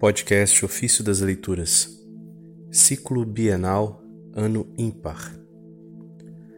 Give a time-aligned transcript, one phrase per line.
[0.00, 2.02] Podcast Ofício das Leituras,
[2.72, 4.02] Ciclo Bienal,
[4.32, 5.38] Ano Ímpar,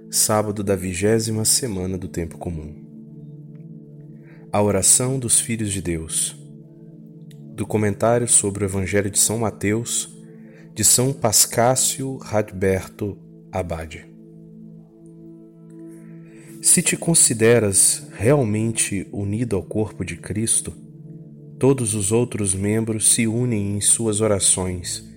[0.09, 2.73] Sábado da vigésima semana do Tempo Comum.
[4.53, 6.37] A Oração dos Filhos de Deus,
[7.57, 10.17] do Comentário sobre o Evangelho de São Mateus,
[10.73, 13.19] de São Pascácio Radberto
[13.51, 14.07] Abade.
[16.63, 20.73] Se te consideras realmente unido ao corpo de Cristo,
[21.63, 25.09] Todos os outros membros se unem em suas orações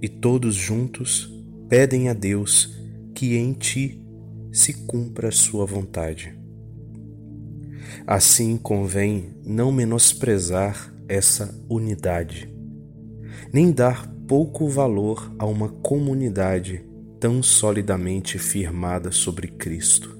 [0.00, 1.30] e todos juntos
[1.68, 2.74] pedem a Deus
[3.14, 4.02] que em ti
[4.50, 6.34] se cumpra sua vontade.
[8.06, 12.50] Assim convém não menosprezar essa unidade,
[13.52, 16.82] nem dar pouco valor a uma comunidade
[17.20, 20.16] tão solidamente firmada sobre Cristo.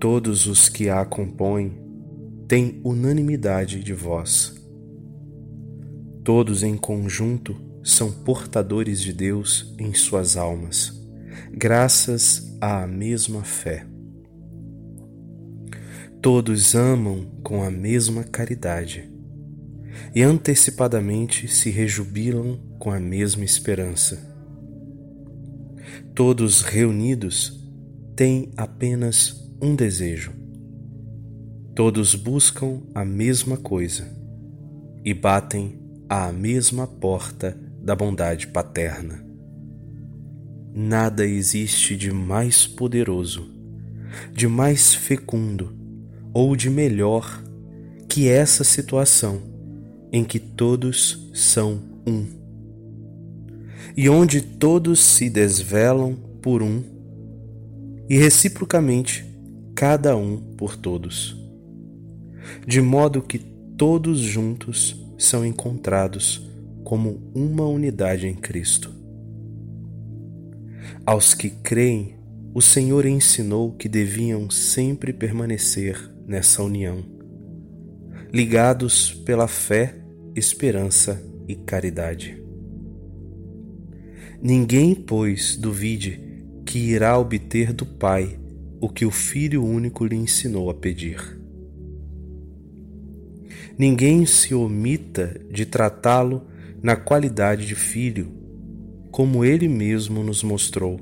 [0.00, 1.84] Todos os que a compõem
[2.48, 4.54] tem unanimidade de voz.
[6.22, 10.92] Todos em conjunto são portadores de Deus em suas almas,
[11.52, 13.86] graças à mesma fé.
[16.22, 19.10] Todos amam com a mesma caridade
[20.14, 24.34] e antecipadamente se rejubilam com a mesma esperança.
[26.14, 27.60] Todos reunidos
[28.14, 30.45] têm apenas um desejo
[31.76, 34.08] Todos buscam a mesma coisa
[35.04, 39.22] e batem à mesma porta da bondade paterna.
[40.74, 43.50] Nada existe de mais poderoso,
[44.32, 45.76] de mais fecundo
[46.32, 47.44] ou de melhor
[48.08, 49.42] que essa situação
[50.10, 52.26] em que todos são um
[53.94, 56.82] e onde todos se desvelam por um
[58.08, 59.26] e reciprocamente
[59.74, 61.44] cada um por todos
[62.66, 66.48] de modo que todos juntos são encontrados
[66.84, 68.94] como uma unidade em Cristo.
[71.04, 72.16] Aos que creem,
[72.54, 77.04] o Senhor ensinou que deviam sempre permanecer nessa união,
[78.32, 79.94] ligados pela fé,
[80.34, 82.42] esperança e caridade.
[84.40, 86.20] Ninguém, pois, duvide
[86.64, 88.38] que irá obter do Pai
[88.80, 91.36] o que o Filho único lhe ensinou a pedir
[93.78, 96.46] ninguém se omita de tratá-lo
[96.82, 98.32] na qualidade de filho,
[99.10, 101.00] como ele mesmo nos mostrou,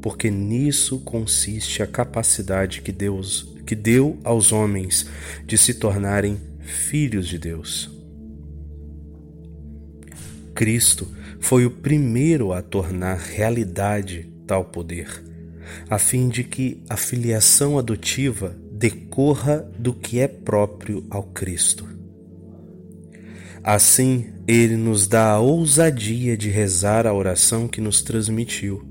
[0.00, 5.06] porque nisso consiste a capacidade que Deus que deu aos homens
[5.46, 7.90] de se tornarem filhos de Deus.
[10.54, 11.08] Cristo
[11.40, 15.22] foi o primeiro a tornar realidade tal poder,
[15.88, 21.88] a fim de que a filiação adotiva decorra do que é próprio ao Cristo.
[23.62, 28.84] Assim, ele nos dá a ousadia de rezar a oração que nos transmitiu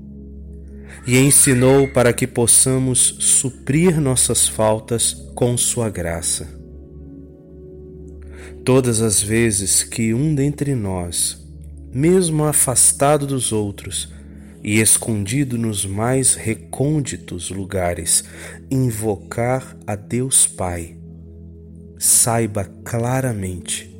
[1.06, 6.48] e ensinou para que possamos suprir nossas faltas com Sua graça.
[8.64, 11.38] Todas as vezes que um dentre nós,
[11.92, 14.10] mesmo afastado dos outros,
[14.62, 18.24] e escondido nos mais recônditos lugares,
[18.70, 20.96] invocar a Deus Pai.
[21.98, 23.90] Saiba claramente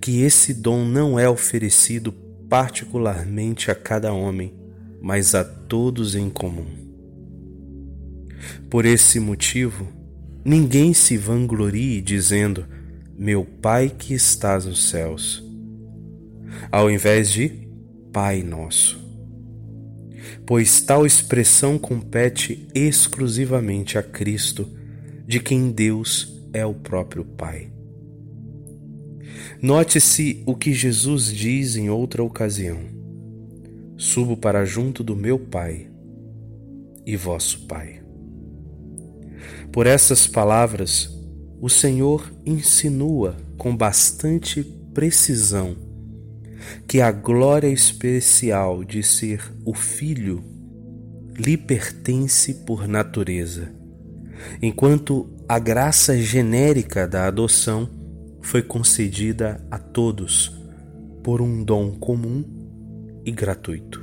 [0.00, 2.12] que esse dom não é oferecido
[2.48, 4.54] particularmente a cada homem,
[5.02, 6.66] mas a todos em comum.
[8.70, 9.88] Por esse motivo,
[10.44, 12.66] ninguém se vanglorie dizendo:
[13.16, 15.42] Meu Pai que estás nos céus,
[16.70, 17.68] ao invés de
[18.12, 19.03] Pai Nosso
[20.46, 24.68] pois tal expressão compete exclusivamente a Cristo,
[25.26, 27.70] de quem Deus é o próprio Pai.
[29.60, 32.78] Note-se o que Jesus diz em outra ocasião:
[33.96, 35.88] Subo para junto do meu Pai
[37.06, 38.02] e vosso Pai.
[39.72, 41.10] Por essas palavras,
[41.60, 45.83] o Senhor insinua com bastante precisão
[46.86, 50.42] que a glória especial de ser o Filho
[51.36, 53.72] lhe pertence por natureza,
[54.62, 57.88] enquanto a graça genérica da adoção
[58.40, 60.52] foi concedida a todos
[61.22, 62.44] por um dom comum
[63.24, 64.02] e gratuito.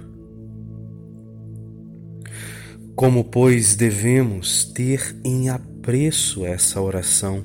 [2.96, 7.44] Como, pois, devemos ter em apreço essa oração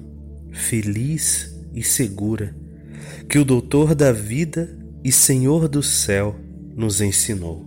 [0.50, 2.54] feliz e segura
[3.28, 6.34] que o Doutor da vida e Senhor do céu
[6.74, 7.64] nos ensinou.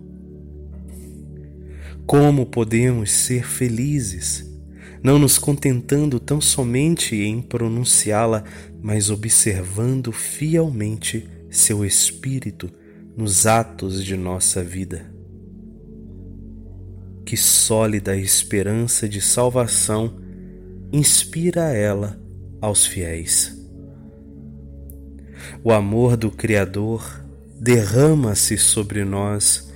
[2.06, 4.46] Como podemos ser felizes,
[5.02, 8.44] não nos contentando tão somente em pronunciá-la,
[8.82, 12.70] mas observando fielmente seu espírito
[13.16, 15.10] nos atos de nossa vida.
[17.26, 20.20] Que sólida esperança de salvação
[20.92, 22.22] inspira ela
[22.60, 23.58] aos fiéis.
[25.64, 27.29] O amor do Criador
[27.60, 29.70] derrama-se sobre nós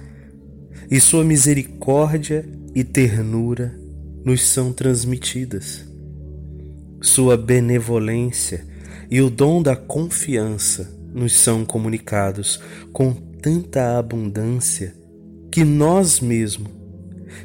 [0.90, 3.78] e sua misericórdia e ternura
[4.24, 5.86] nos são transmitidas.
[7.02, 8.66] Sua benevolência
[9.12, 12.60] e o dom da confiança nos são comunicados
[12.92, 14.96] com tanta abundância
[15.52, 16.72] que nós mesmos,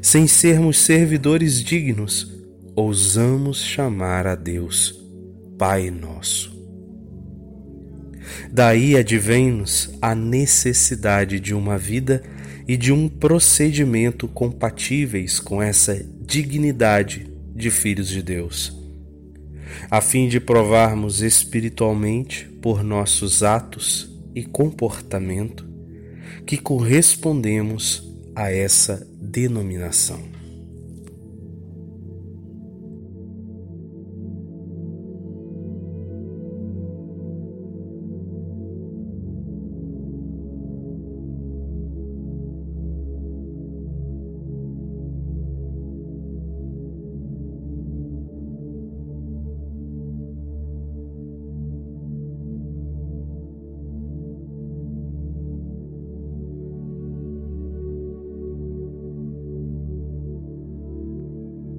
[0.01, 2.33] sem sermos servidores dignos,
[2.75, 4.99] ousamos chamar a Deus
[5.59, 6.58] Pai Nosso.
[8.51, 12.23] Daí advém-nos a necessidade de uma vida
[12.67, 18.77] e de um procedimento compatíveis com essa dignidade de filhos de Deus,
[19.91, 25.67] a fim de provarmos espiritualmente por nossos atos e comportamento
[26.47, 30.38] que correspondemos a essa denominação.